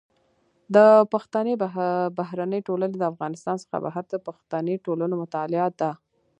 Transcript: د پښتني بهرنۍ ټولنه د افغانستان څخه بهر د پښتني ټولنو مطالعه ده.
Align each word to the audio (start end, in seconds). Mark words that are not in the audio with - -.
د 0.75 0.77
پښتني 1.11 1.53
بهرنۍ 2.17 2.61
ټولنه 2.67 2.95
د 2.97 3.03
افغانستان 3.13 3.55
څخه 3.63 3.77
بهر 3.85 4.03
د 4.09 4.15
پښتني 4.27 4.75
ټولنو 4.85 5.13
مطالعه 5.23 5.67
ده. 5.79 5.91